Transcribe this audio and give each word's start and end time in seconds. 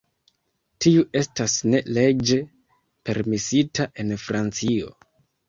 Tiu 0.85 1.03
estas 1.19 1.57
ne 1.73 1.81
leĝe 1.97 2.39
permesita 3.11 3.87
en 4.07 4.19
Francio. 4.25 4.91